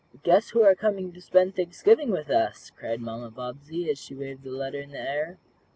"Guess 0.23 0.49
who 0.49 0.63
are 0.63 0.73
coming 0.73 1.13
to 1.13 1.21
spend 1.21 1.55
Thanksgiving 1.55 2.09
with 2.09 2.31
us!" 2.31 2.71
cried 2.71 3.01
Mamma 3.01 3.29
Bobbsey, 3.29 3.87
as 3.87 3.99
she 3.99 4.15
waved 4.15 4.41
the 4.43 4.49
letter 4.49 4.79
in 4.81 4.93
the 4.93 4.99
air. 4.99 5.37